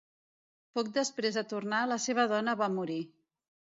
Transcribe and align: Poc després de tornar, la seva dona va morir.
Poc 0.77 0.87
després 0.95 1.37
de 1.39 1.45
tornar, 1.51 1.81
la 1.93 1.99
seva 2.09 2.27
dona 2.33 2.57
va 2.63 2.71
morir. 2.81 3.01